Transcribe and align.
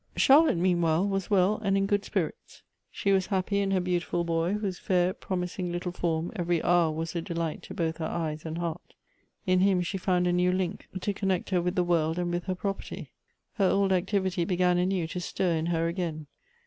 CHARLOTTE 0.15 0.57
meanwhile 0.57 1.07
was 1.07 1.29
well 1.29 1.59
and 1.63 1.77
in 1.77 1.85
good 1.85 2.03
spirits. 2.03 2.63
She 2.89 3.11
was 3.11 3.27
happy 3.27 3.59
in 3.59 3.69
her 3.69 3.79
beautiful 3.79 4.23
boy, 4.23 4.53
whose 4.55 4.79
fair 4.79 5.13
prom 5.13 5.43
ising 5.43 5.71
little 5.71 5.91
form 5.91 6.31
every 6.35 6.59
JMUr 6.59 6.95
was 6.95 7.15
a 7.15 7.21
delight 7.21 7.61
to 7.61 7.75
both 7.75 7.97
her 7.97 8.31
eves 8.33 8.43
and 8.43 8.57
heart. 8.57 8.95
In 9.45 9.59
him 9.59 9.83
she 9.83 9.99
found 9.99 10.25
a 10.25 10.33
new 10.33 10.51
link 10.51 10.87
to 11.01 11.13
connect' 11.13 11.53
11 11.53 11.53
242 11.53 11.53
Goethe's 11.53 11.53
her 11.53 11.61
with 11.61 11.75
the 11.75 11.83
world 11.83 12.17
and 12.17 12.33
with 12.33 12.45
her 12.45 12.59
property. 12.59 13.11
Her 13.57 13.65
old 13.69 13.91
activity 13.91 14.43
began 14.43 14.79
anew 14.79 15.05
to 15.05 15.19
stir 15.19 15.51
in 15.53 15.67
her 15.67 15.87
again. 15.87 16.25